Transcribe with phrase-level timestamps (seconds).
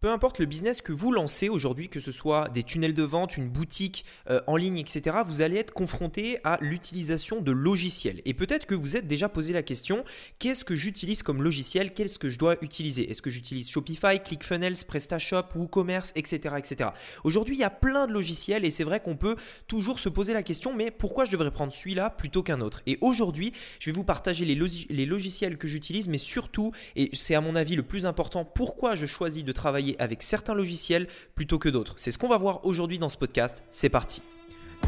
[0.00, 3.36] Peu importe le business que vous lancez aujourd'hui, que ce soit des tunnels de vente,
[3.36, 8.22] une boutique euh, en ligne, etc., vous allez être confronté à l'utilisation de logiciels.
[8.24, 10.04] Et peut-être que vous êtes déjà posé la question,
[10.38, 11.94] qu'est-ce que j'utilise comme logiciel?
[11.94, 13.10] Qu'est-ce que je dois utiliser?
[13.10, 16.54] Est-ce que j'utilise Shopify, ClickFunnels, PrestaShop, WooCommerce, etc.
[16.58, 16.90] etc.
[17.24, 19.34] Aujourd'hui, il y a plein de logiciels et c'est vrai qu'on peut
[19.66, 22.82] toujours se poser la question, mais pourquoi je devrais prendre celui-là plutôt qu'un autre?
[22.86, 24.54] Et aujourd'hui, je vais vous partager les,
[24.90, 28.94] les logiciels que j'utilise, mais surtout, et c'est à mon avis le plus important, pourquoi
[28.94, 31.94] je choisis de travailler avec certains logiciels plutôt que d'autres.
[31.96, 33.64] C'est ce qu'on va voir aujourd'hui dans ce podcast.
[33.70, 34.22] C'est parti.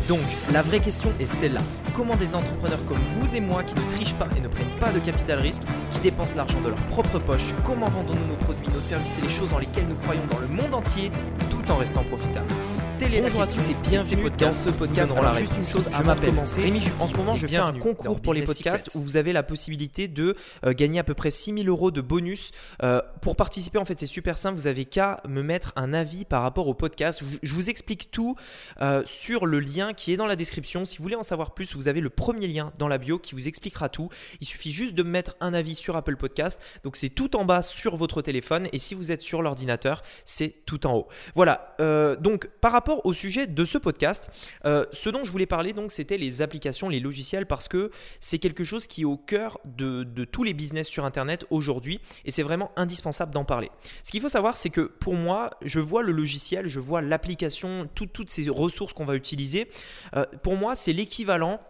[0.08, 0.20] Donc,
[0.52, 1.60] la vraie question est celle-là.
[1.95, 4.92] Comment des entrepreneurs comme vous et moi qui ne trichent pas et ne prennent pas
[4.92, 8.80] de capital risque, qui dépensent l'argent de leur propre poche, comment vendons-nous nos produits, nos
[8.80, 11.10] services et les choses dans lesquelles nous croyons dans le monde entier
[11.50, 12.52] tout en restant profitables?
[13.00, 15.12] Bonjour à tous et bienvenue dans ce podcast.
[15.16, 16.60] Alors, juste une chose avant de commencer.
[16.60, 19.42] Rémi, en ce moment, je fais un concours pour les podcasts où vous avez la
[19.42, 20.36] possibilité de
[20.66, 22.50] euh, gagner à peu près 6000 euros de bonus.
[22.82, 24.56] Euh, pour participer, en fait, c'est super simple.
[24.56, 27.24] Vous avez qu'à me mettre un avis par rapport au podcast.
[27.42, 28.36] Je vous explique tout
[28.83, 30.84] euh, sur le lien qui est dans la description.
[30.84, 33.34] Si vous voulez en savoir plus, vous avez le premier lien dans la bio qui
[33.34, 34.10] vous expliquera tout.
[34.42, 36.60] Il suffit juste de me mettre un avis sur Apple Podcast.
[36.84, 38.69] Donc, c'est tout en bas sur votre téléphone.
[38.75, 41.08] Et si vous êtes sur l'ordinateur, c'est tout en haut.
[41.34, 41.77] Voilà.
[42.20, 44.30] donc, par rapport au sujet de ce podcast,
[44.64, 48.38] euh, ce dont je voulais parler donc c'était les applications, les logiciels parce que c'est
[48.38, 52.42] quelque chose qui est au cœur de, tous les business sur internet aujourd'hui et c'est
[52.42, 53.70] vraiment indispensable d'en parler.
[54.02, 57.88] Ce qu'il faut savoir c'est que pour moi je vois le logiciel, je vois l'application,
[57.94, 59.69] toutes ces ressources qu'on va utiliser.
[60.16, 61.60] Euh, pour moi c'est l'équivalent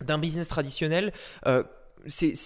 [0.00, 1.12] d'un business traditionnel
[1.46, 1.64] euh,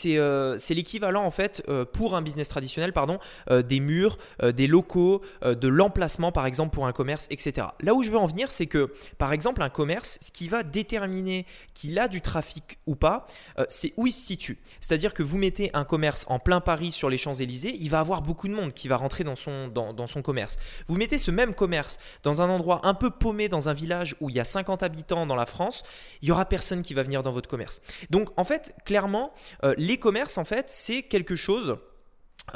[0.07, 3.19] euh, c'est l'équivalent en fait euh, pour un business traditionnel pardon
[3.51, 7.69] euh, des murs, des locaux, de l'emplacement par exemple pour un commerce, etc.
[7.81, 10.63] Là où je veux en venir, c'est que par exemple un commerce, ce qui va
[10.63, 13.27] déterminer qu'il a du trafic ou pas,
[13.69, 14.59] c'est où il se situe.
[14.81, 18.23] C'est-à-dire que vous mettez un commerce en plein Paris sur les Champs-Élysées, il va avoir
[18.23, 20.59] beaucoup de monde qui va rentrer dans son, dans son commerce.
[20.89, 24.31] Vous mettez ce même commerce dans un endroit un peu paumé dans un village où
[24.31, 25.83] il y a 50 habitants dans la France,
[26.23, 27.83] il y aura personne qui va venir dans votre commerce.
[28.11, 29.33] Donc en fait, clairement,
[29.65, 31.79] euh, les commerces, en fait, c'est quelque chose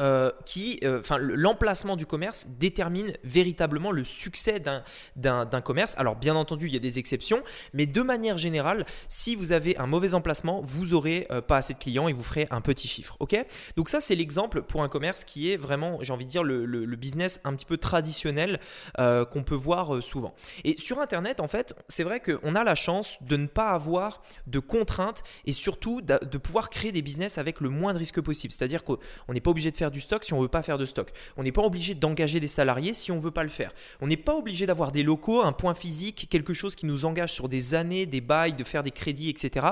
[0.00, 5.94] euh, qui, euh, enfin, l'emplacement du commerce détermine véritablement le succès d'un commerce.
[5.96, 7.42] Alors, bien entendu, il y a des exceptions,
[7.72, 11.72] mais de manière générale, si vous avez un mauvais emplacement, vous aurez euh, pas assez
[11.72, 13.16] de clients et vous ferez un petit chiffre.
[13.20, 13.36] Ok?
[13.76, 16.66] Donc ça, c'est l'exemple pour un commerce qui est vraiment, j'ai envie de dire, le,
[16.66, 18.58] le, business un petit peu traditionnel
[18.96, 20.34] qu'on peut voir souvent.
[20.64, 24.22] Et sur Internet, en fait, c'est vrai qu'on a la chance de ne pas avoir
[24.46, 28.52] de contraintes et surtout de, pouvoir créer des business avec le moins de risques possible.
[28.52, 28.98] C'est-à-dire qu'on
[29.28, 31.12] n'est pas obligé de faire du stock si on veut pas faire de stock.
[31.36, 33.72] On n'est pas obligé d'engager des salariés si on veut pas le faire.
[34.00, 37.32] On n'est pas obligé d'avoir des locaux, un point physique, quelque chose qui nous engage
[37.32, 39.66] sur des années, des bails, de faire des crédits, etc.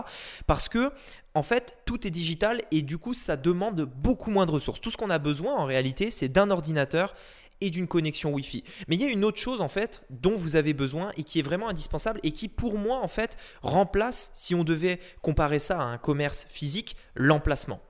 [0.46, 0.92] Parce que
[1.34, 4.80] en fait, tout est digital et du coup, ça demande beaucoup moins de ressources.
[4.80, 7.14] Tout ce qu'on a besoin en réalité, c'est d'un ordinateur
[7.60, 8.62] et d'une connexion Wi-Fi.
[8.88, 11.38] Mais il y a une autre chose en fait dont vous avez besoin et qui
[11.38, 15.80] est vraiment indispensable et qui pour moi en fait remplace, si on devait comparer ça
[15.80, 17.80] à un commerce physique, l'emplacement.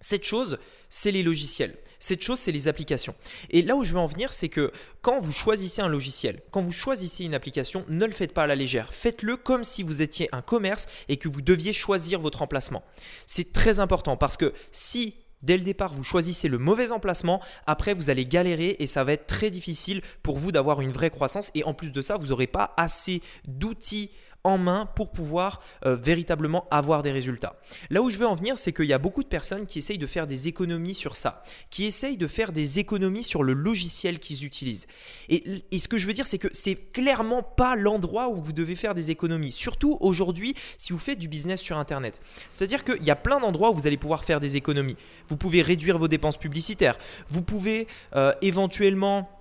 [0.00, 1.76] Cette chose, c'est les logiciels.
[1.98, 3.14] Cette chose, c'est les applications.
[3.50, 4.70] Et là où je veux en venir, c'est que
[5.02, 8.46] quand vous choisissez un logiciel, quand vous choisissez une application, ne le faites pas à
[8.46, 8.92] la légère.
[8.92, 12.84] Faites-le comme si vous étiez un commerce et que vous deviez choisir votre emplacement.
[13.26, 17.94] C'est très important parce que si dès le départ vous choisissez le mauvais emplacement, après
[17.94, 21.50] vous allez galérer et ça va être très difficile pour vous d'avoir une vraie croissance.
[21.54, 24.10] Et en plus de ça, vous n'aurez pas assez d'outils
[24.46, 27.56] en main pour pouvoir euh, véritablement avoir des résultats.
[27.90, 29.98] Là où je veux en venir, c'est qu'il y a beaucoup de personnes qui essayent
[29.98, 34.20] de faire des économies sur ça, qui essayent de faire des économies sur le logiciel
[34.20, 34.86] qu'ils utilisent.
[35.28, 38.76] Et, ce que je veux dire, c'est que c'est clairement pas l'endroit où vous devez
[38.76, 42.20] faire des économies, surtout aujourd'hui si vous faites du business sur Internet.
[42.50, 44.96] C'est-à-dire qu'il y a plein d'endroits où vous allez pouvoir faire des économies.
[45.28, 49.35] Vous pouvez réduire vos dépenses publicitaires, vous pouvez euh, éventuellement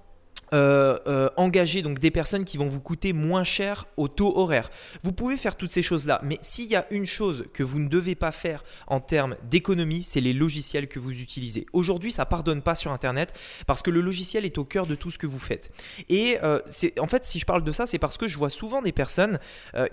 [0.54, 4.70] euh, euh, engager donc des personnes qui vont vous coûter moins cher au taux horaire.
[5.04, 7.88] Vous pouvez faire toutes ces choses-là, mais s'il y a une chose que vous ne
[7.88, 11.66] devez pas faire en termes d'économie, c'est les logiciels que vous utilisez.
[11.74, 13.34] Aujourd'hui, ça pardonne pas sur Internet
[13.66, 15.72] parce que le logiciel est au cœur de tout ce que vous faites.
[16.10, 16.60] Et euh,
[17.00, 19.40] en fait, si je parle de ça, c'est parce que je vois souvent des personnes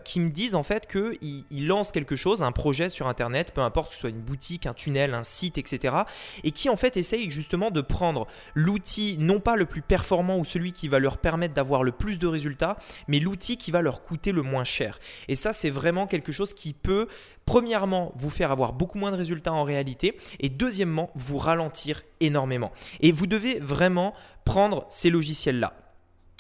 [0.05, 3.61] qui me disent en fait qu'ils ils lancent quelque chose, un projet sur Internet, peu
[3.61, 5.97] importe que ce soit une boutique, un tunnel, un site, etc.
[6.45, 10.73] Et qui en fait essayent justement de prendre l'outil non pas le plus performant celui
[10.73, 12.77] qui va leur permettre d'avoir le plus de résultats,
[13.09, 14.99] mais l'outil qui va leur coûter le moins cher.
[15.29, 17.09] Et ça, c'est vraiment quelque chose qui peut,
[17.45, 22.73] premièrement, vous faire avoir beaucoup moins de résultats en réalité, et deuxièmement, vous ralentir énormément.
[23.01, 25.75] Et vous devez vraiment prendre ces logiciels-là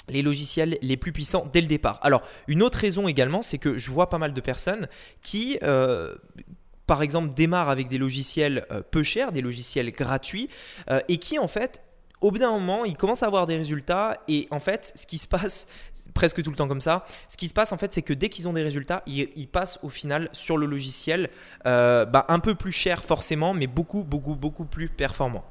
[0.09, 1.99] les logiciels les plus puissants dès le départ.
[2.03, 4.89] Alors, une autre raison également, c'est que je vois pas mal de personnes
[5.23, 6.15] qui, euh,
[6.87, 10.49] par exemple, démarrent avec des logiciels euh, peu chers, des logiciels gratuits,
[10.91, 11.83] euh, et qui en fait
[12.23, 15.19] au bout d'un moment, ils commencent à avoir des résultats et en fait, ce qui
[15.19, 15.67] se passe
[16.15, 18.29] presque tout le temps comme ça, ce qui se passe en fait, c'est que dès
[18.29, 21.31] qu'ils ont des résultats, ils, passent au final sur le logiciel
[21.67, 25.45] euh, bah, un peu plus cher forcément, mais beaucoup, beaucoup, beaucoup plus performant.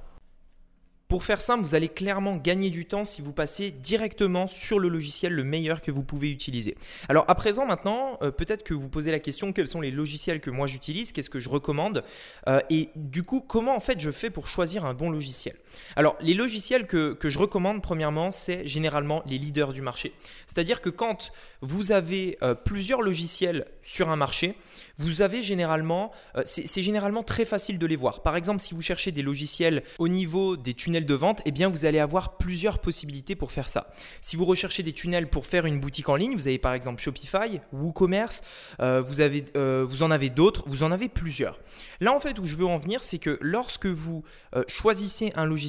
[1.12, 4.88] Pour faire simple, vous allez clairement gagner du temps si vous passez directement sur le
[4.88, 6.77] logiciel le meilleur que vous pouvez utiliser.
[7.09, 10.39] Alors à présent maintenant, euh, peut-être que vous posez la question quels sont les logiciels
[10.39, 12.06] que moi j'utilise, qu'est-ce que je recommande
[12.47, 15.57] euh, et du coup comment en fait je fais pour choisir un bon logiciel?
[15.95, 20.13] Alors les logiciels que, je recommande premièrement c'est généralement les leaders du marché.
[20.47, 21.31] C'est-à-dire que quand
[21.62, 24.56] vous avez euh, plusieurs logiciels sur un marché,
[24.97, 26.12] vous avez généralement,
[26.45, 28.21] c'est généralement très facile de les voir.
[28.21, 31.69] Par exemple si vous cherchez des logiciels au niveau des tunnels de vente, eh bien
[31.69, 33.91] vous allez avoir plusieurs possibilités pour faire ça.
[34.21, 37.01] Si vous recherchez des tunnels pour faire une boutique en ligne, vous avez par exemple
[37.01, 38.44] Shopify, WooCommerce,
[38.79, 41.59] euh, vous, euh, vous en avez d'autres, vous en avez plusieurs.
[42.00, 44.24] Là en fait où je veux en venir, c'est que lorsque vous
[44.56, 45.60] euh, choisissez un logiciel,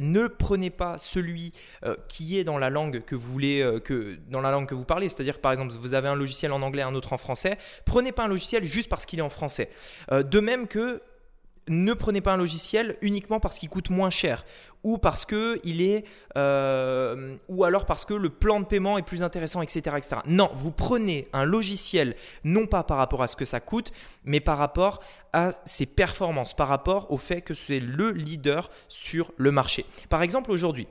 [0.00, 1.52] ne prenez pas celui
[2.08, 5.08] qui est dans la langue que vous voulez, que, dans la langue que vous parlez.
[5.08, 7.58] C'est-à-dire par exemple vous avez un logiciel en anglais, un autre en français.
[7.84, 9.70] Prenez pas un logiciel juste parce qu'il est en français.
[10.10, 11.02] de même que
[11.68, 14.44] ne prenez pas un logiciel uniquement parce qu'il coûte moins cher
[14.84, 16.04] ou parce que il est
[16.36, 20.16] euh, ou alors parce que le plan de paiement est plus intéressant, etc., etc.
[20.26, 23.92] Non, vous prenez un logiciel non pas par rapport à ce que ça coûte,
[24.24, 25.00] mais par rapport
[25.32, 29.84] à ses performances, par rapport au fait que c'est le leader sur le marché.
[30.08, 30.86] Par exemple, aujourd'hui,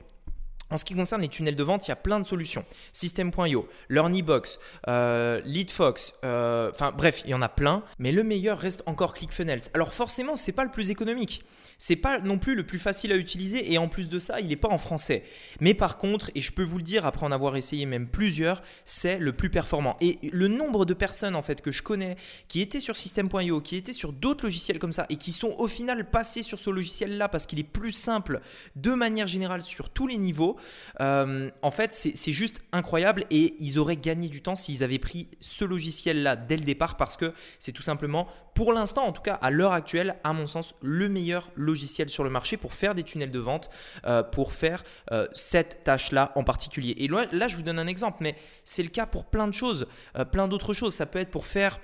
[0.70, 2.64] en ce qui concerne les tunnels de vente, il y a plein de solutions.
[2.92, 7.82] System.io, LearnyBox, euh, LeadFox, euh, enfin bref, il y en a plein.
[7.98, 9.62] Mais le meilleur reste encore ClickFunnels.
[9.74, 11.44] Alors forcément, c'est pas le plus économique.
[11.78, 14.48] C'est pas non plus le plus facile à utiliser et en plus de ça, il
[14.48, 15.22] n'est pas en français.
[15.60, 18.62] Mais par contre, et je peux vous le dire après en avoir essayé même plusieurs,
[18.84, 19.96] c'est le plus performant.
[20.00, 22.16] Et le nombre de personnes en fait que je connais
[22.48, 25.68] qui étaient sur System.io, qui étaient sur d'autres logiciels comme ça et qui sont au
[25.68, 28.40] final passés sur ce logiciel-là parce qu'il est plus simple
[28.76, 30.56] de manière générale sur tous les niveaux,
[31.00, 35.28] euh, en fait, c'est juste incroyable et ils auraient gagné du temps s'ils avaient pris
[35.40, 39.34] ce logiciel-là dès le départ parce que c'est tout simplement, pour l'instant, en tout cas
[39.34, 43.02] à l'heure actuelle, à mon sens, le meilleur logiciel sur le marché pour faire des
[43.02, 43.70] tunnels de vente,
[44.06, 46.94] euh, pour faire euh, cette tâche-là en particulier.
[46.98, 49.54] Et là, là, je vous donne un exemple, mais c'est le cas pour plein de
[49.54, 49.86] choses,
[50.32, 50.94] plein d'autres choses.
[50.94, 51.78] Ça peut être pour faire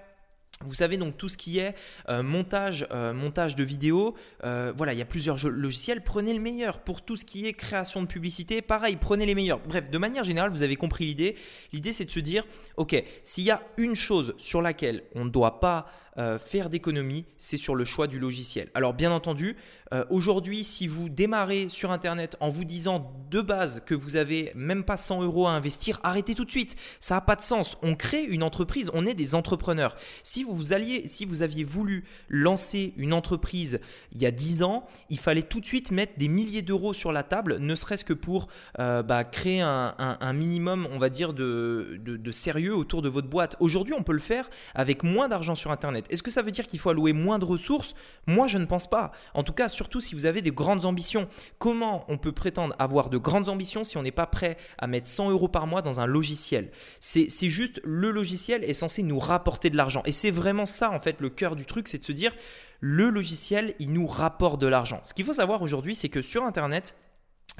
[0.61, 1.75] vous savez donc tout ce qui est
[2.09, 4.15] euh, montage, euh, montage de vidéos,
[4.45, 6.81] euh, voilà, il y a plusieurs logiciels, prenez le meilleur.
[6.81, 9.61] Pour tout ce qui est création de publicité, pareil, prenez les meilleurs.
[9.61, 11.37] Bref, de manière générale, vous avez compris l'idée.
[11.73, 12.47] L'idée c'est de se dire,
[12.77, 15.87] ok, s'il y a une chose sur laquelle on ne doit pas
[16.19, 18.71] euh, faire d'économie, c'est sur le choix du logiciel.
[18.75, 19.57] Alors bien entendu,
[19.93, 24.53] euh, aujourd'hui, si vous démarrez sur Internet en vous disant de base que vous avez
[24.55, 26.77] même pas 100 euros à investir, arrêtez tout de suite.
[27.01, 27.77] Ça n'a pas de sens.
[27.83, 29.97] On crée une entreprise, on est des entrepreneurs.
[30.23, 33.81] Si vous, alliez, si vous aviez voulu lancer une entreprise
[34.13, 37.13] il y a 10 ans, il fallait tout de suite mettre des milliers d'euros sur
[37.13, 41.99] la table, ne serait-ce que pour euh, bah, créer un, minimum, on va dire, de,
[42.03, 43.57] de sérieux autour de votre boîte.
[43.61, 46.04] Aujourd'hui, on peut le faire avec moins d'argent sur Internet.
[46.11, 47.95] Est-ce que ça veut dire qu'il faut allouer moins de ressources?
[48.27, 49.13] Moi, je ne pense pas.
[49.35, 51.29] En tout cas, surtout si vous avez des grandes ambitions.
[51.59, 55.09] Comment on peut prétendre avoir de grandes ambitions si on n'est pas prêt à mettre
[55.09, 56.71] 100 euros par mois dans un logiciel?
[57.01, 60.03] C'est juste le logiciel est censé nous rapporter de l'argent.
[60.05, 62.33] Et c'est vraiment ça, en fait, le cœur du truc, c'est de se dire,
[62.81, 65.01] le logiciel, il nous rapporte de l'argent.
[65.05, 66.97] Ce qu'il faut savoir aujourd'hui, c'est que sur Internet,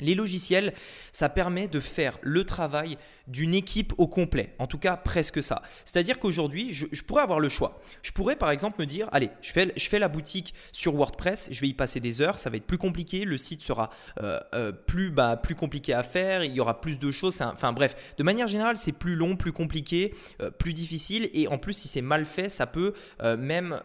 [0.01, 0.75] les logiciels,
[1.13, 4.55] ça permet de faire le travail d'une équipe au complet.
[4.59, 5.63] En tout cas, presque ça.
[5.85, 7.81] C'est-à-dire qu'aujourd'hui, je, pourrais avoir le choix.
[8.03, 11.69] Je pourrais par exemple me dire, allez, je fais, la boutique sur WordPress, je vais
[11.69, 15.11] y passer des heures, ça va être plus compliqué, le site sera euh, euh, plus,
[15.11, 17.41] bah, plus compliqué à faire, il y aura plus de choses.
[17.41, 20.13] enfin bref, de manière générale, c'est plus long, plus compliqué,
[20.43, 21.31] euh, plus difficile.
[21.33, 23.81] Et en plus, si c'est mal fait, ça peut même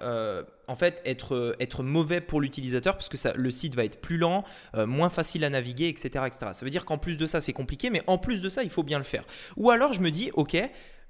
[0.70, 4.18] en fait être, être mauvais pour l'utilisateur parce que ça, le site va être plus
[4.18, 4.44] lent,
[4.76, 6.26] moins facile à naviguer, etc.
[6.28, 6.52] etc.
[6.54, 8.70] Ça veut dire qu'en plus de ça, c'est compliqué, mais en plus de ça, il
[8.70, 9.24] faut bien le faire.
[9.58, 10.58] Ou alors je me dis, ok,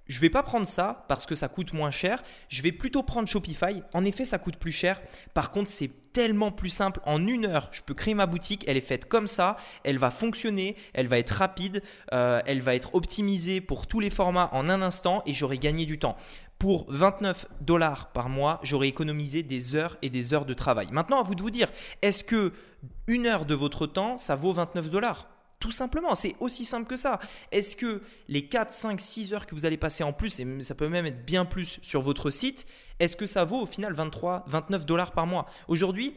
[0.10, 2.24] je vais pas prendre ça parce que ça coûte moins cher.
[2.50, 3.84] Je vais plutôt prendre Shopify.
[3.94, 5.00] En effet, ça coûte plus cher.
[5.36, 7.00] Par contre, c'est tellement plus simple.
[7.06, 8.66] En une heure, je peux créer ma boutique.
[8.68, 9.56] Elle est faite comme ça.
[9.84, 10.76] Elle va fonctionner.
[10.94, 11.84] Elle va être rapide.
[12.12, 15.86] Euh, elle va être optimisée pour tous les formats en un instant et j'aurai gagné
[15.86, 16.18] du temps.
[16.60, 20.90] Pour 29 dollars par mois, j'aurai économisé des heures et des heures de travail.
[20.92, 21.70] Maintenant, à vous de vous dire,
[22.02, 22.52] est-ce que
[23.08, 25.30] une heure de votre temps, ça vaut 29 dollars?
[25.62, 27.20] Tout simplement, c'est aussi simple que ça.
[27.54, 30.76] Est-ce que les 4, 5, 6 heures que vous allez passer en plus, et ça
[30.76, 32.68] peut même être bien plus sur votre site,
[33.00, 35.46] est-ce que ça vaut au final 23, 29 dollars par mois?
[35.70, 36.14] Aujourd'hui,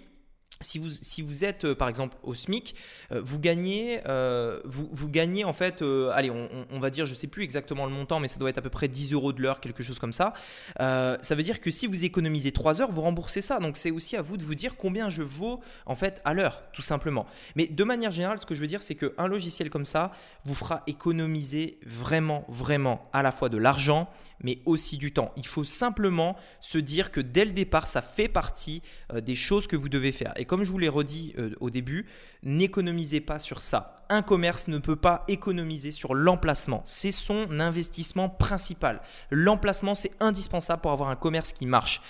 [0.62, 2.74] si vous, si vous êtes euh, par exemple au SMIC,
[3.12, 7.16] euh, vous gagnez, euh, vous, vous, gagnez en fait, allez, on, va dire, je ne
[7.16, 9.42] sais plus exactement le montant, mais ça doit être à peu près 10 euros de
[9.42, 10.32] l'heure, quelque chose comme ça.
[10.78, 13.58] ça veut dire que si vous économisez 3 heures, vous remboursez ça.
[13.58, 16.62] Donc c'est aussi à vous de vous dire combien je vaux en fait à l'heure,
[16.72, 17.26] tout simplement.
[17.56, 20.12] Mais de manière générale, ce que je veux dire, c'est qu'un logiciel comme ça
[20.44, 24.08] vous fera économiser vraiment, vraiment à la fois de l'argent,
[24.42, 25.32] mais aussi du temps.
[25.36, 28.82] Il faut simplement se dire que dès le départ, ça fait partie
[29.14, 30.32] des choses que vous devez faire.
[30.52, 32.04] Comme je vous l'ai redit euh, au début,
[32.42, 34.04] n'économisez pas sur ça.
[34.10, 36.82] Un commerce ne peut pas économiser sur l'emplacement.
[36.84, 39.00] C'est son investissement principal.
[39.30, 42.02] L'emplacement, c'est indispensable pour avoir un commerce qui marche.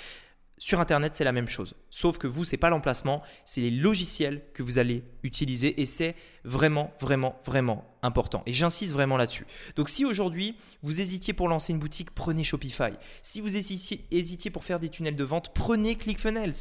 [0.63, 1.75] Sur Internet, c'est la même chose.
[1.91, 5.87] Sauf que vous, ce n'est pas l'emplacement, c'est les logiciels que vous allez utiliser et
[5.87, 6.15] c'est
[6.45, 8.45] vraiment, vraiment, vraiment important.
[8.47, 9.45] Et j'insiste vraiment là-dessus.
[9.75, 10.55] Donc si aujourd'hui,
[10.85, 12.93] vous hésitiez pour lancer une boutique, prenez Shopify.
[13.23, 16.55] Si vous hésitiez, pour faire des tunnels de vente, prenez ClickFunnels.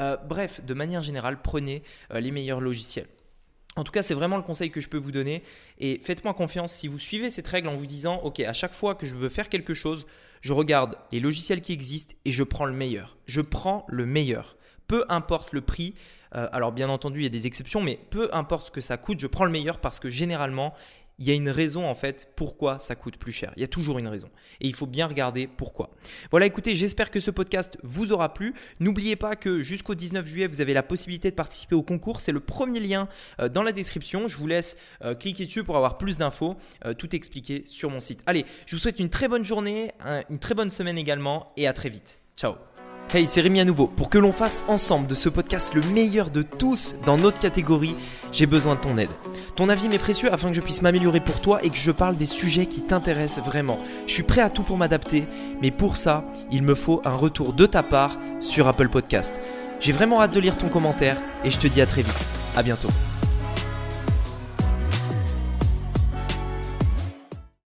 [0.00, 3.06] Euh, bref, de manière générale, prenez euh, les meilleurs logiciels.
[3.76, 5.42] En tout cas, c'est vraiment le conseil que je peux vous donner.
[5.78, 8.94] Et faites-moi confiance si vous suivez cette règle en vous disant, OK, à chaque fois
[8.94, 10.06] que je veux faire quelque chose,
[10.40, 13.16] je regarde les logiciels qui existent et je prends le meilleur.
[13.26, 14.56] Je prends le meilleur.
[14.86, 15.94] Peu importe le prix.
[16.34, 18.96] Euh, alors bien entendu, il y a des exceptions, mais peu importe ce que ça
[18.96, 20.74] coûte, je prends le meilleur parce que généralement,
[21.18, 23.52] il y a une raison en fait pourquoi ça coûte plus cher.
[23.56, 24.28] Il y a toujours une raison.
[24.60, 25.90] Et il faut bien regarder pourquoi.
[26.30, 28.54] Voilà, écoutez, j'espère que ce podcast vous aura plu.
[28.80, 32.20] N'oubliez pas que jusqu'au 19 juillet, vous avez la possibilité de participer au concours.
[32.20, 33.08] C'est le premier lien
[33.40, 34.28] euh, dans la description.
[34.28, 36.56] Je vous laisse euh, cliquer dessus pour avoir plus d'infos.
[36.84, 38.22] Euh, tout expliqué sur mon site.
[38.26, 39.92] Allez, je vous souhaite une très bonne journée,
[40.30, 42.18] une très bonne semaine également et à très vite.
[42.36, 42.54] Ciao
[43.12, 43.86] Hey, c'est Rémi à nouveau.
[43.86, 47.94] Pour que l'on fasse ensemble de ce podcast le meilleur de tous dans notre catégorie,
[48.32, 49.10] j'ai besoin de ton aide.
[49.54, 52.16] Ton avis m'est précieux afin que je puisse m'améliorer pour toi et que je parle
[52.16, 53.78] des sujets qui t'intéressent vraiment.
[54.08, 55.24] Je suis prêt à tout pour m'adapter,
[55.62, 59.40] mais pour ça, il me faut un retour de ta part sur Apple Podcast.
[59.78, 62.26] J'ai vraiment hâte de lire ton commentaire et je te dis à très vite.
[62.56, 62.88] À bientôt.